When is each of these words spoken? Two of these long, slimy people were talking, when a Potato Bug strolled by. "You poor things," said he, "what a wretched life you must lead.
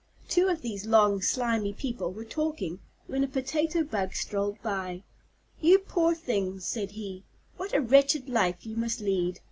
Two 0.27 0.47
of 0.47 0.63
these 0.63 0.87
long, 0.87 1.21
slimy 1.21 1.73
people 1.73 2.11
were 2.11 2.25
talking, 2.25 2.79
when 3.05 3.23
a 3.23 3.27
Potato 3.27 3.83
Bug 3.83 4.15
strolled 4.15 4.59
by. 4.63 5.03
"You 5.59 5.77
poor 5.77 6.15
things," 6.15 6.65
said 6.65 6.89
he, 6.93 7.23
"what 7.57 7.71
a 7.75 7.81
wretched 7.81 8.27
life 8.27 8.65
you 8.65 8.75
must 8.77 8.99
lead. 8.99 9.39